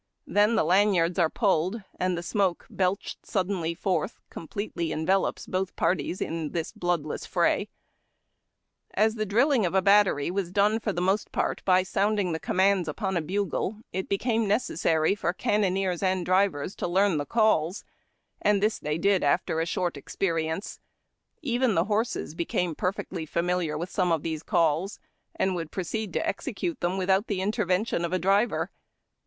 Then 0.25 0.55
the 0.55 0.63
lanyards 0.63 1.19
are 1.19 1.29
pulled, 1.29 1.83
and 1.99 2.17
the 2.17 2.23
smoke, 2.23 2.65
belched 2.71 3.23
suddenly 3.23 3.75
forth, 3.75 4.19
completely 4.31 4.91
envelops 4.91 5.45
both 5.45 5.75
parties 5.75 6.17
to 6.17 6.49
the 6.49 6.71
bloodless 6.75 7.27
fray. 7.27 7.69
186 8.95 8.95
HARD 8.95 8.95
TACK 8.95 8.95
AND 8.95 8.95
COFFEE. 8.95 9.05
As 9.05 9.15
the 9.15 9.25
drilling 9.27 9.65
of 9.67 9.75
a 9.75 9.81
battery 9.83 10.31
was 10.31 10.51
done 10.51 10.79
for 10.79 10.91
tlie 10.91 11.03
most 11.03 11.31
part 11.31 11.63
by 11.65 11.83
sounding 11.83 12.31
the 12.31 12.39
commands 12.39 12.87
upon 12.87 13.15
a 13.15 13.21
bugle, 13.21 13.81
it 13.93 14.09
became 14.09 14.47
neces 14.47 14.79
sary 14.79 15.13
for 15.13 15.33
cannoneers 15.33 16.01
and 16.01 16.25
drivers 16.25 16.75
to 16.77 16.87
learn 16.87 17.17
the 17.19 17.25
calls; 17.27 17.83
and 18.41 18.59
this 18.59 18.79
they 18.79 18.97
did 18.97 19.23
after 19.23 19.59
a 19.59 19.67
short 19.67 19.97
experience. 19.97 20.79
Even 21.43 21.75
the 21.75 21.85
horses 21.85 22.33
became 22.33 22.73
perfectly 22.73 23.27
familiar 23.27 23.77
with 23.77 23.91
some 23.91 24.11
of 24.11 24.23
these 24.23 24.41
calls, 24.41 24.97
and 25.35 25.53
would 25.53 25.69
pro 25.69 25.83
ceed 25.83 26.11
to 26.11 26.27
execute 26.27 26.79
them 26.79 26.97
without 26.97 27.27
the 27.27 27.39
intervention 27.39 28.03
of 28.03 28.11
a 28.11 28.17
driver. 28.17 28.71